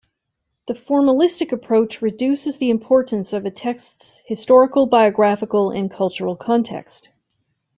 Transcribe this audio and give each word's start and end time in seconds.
The 0.65 0.73
formalistic 0.73 1.51
approach 1.51 2.01
reduces 2.01 2.57
the 2.57 2.71
importance 2.71 3.33
of 3.33 3.45
a 3.45 3.51
text's 3.51 4.19
historical, 4.25 4.87
biographical, 4.87 5.69
and 5.69 5.91
cultural 5.91 6.35
context. 6.35 7.09